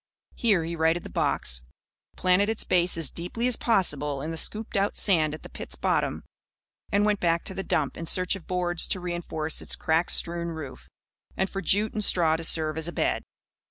[0.33, 1.61] Here he righted the box,
[2.17, 5.75] planted its base as deeply as possible in the scooped out sand at the pit's
[5.75, 6.23] bottom
[6.91, 10.47] and went back to the dump in search of boards to reinforce its crack strewn
[10.47, 10.89] roof,
[11.37, 13.21] and for jute and straw to serve as a bed.